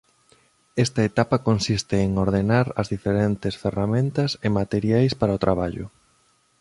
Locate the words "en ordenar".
2.05-2.67